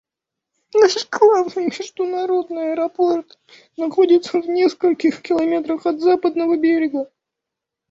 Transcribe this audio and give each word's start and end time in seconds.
Наш 0.73 0.97
главный 1.11 1.65
международный 1.67 2.71
аэропорт 2.71 3.37
находится 3.77 4.41
в 4.41 4.47
нескольких 4.49 5.21
километрах 5.21 5.85
от 5.85 5.99
Западного 5.99 6.57
берега. 6.57 7.07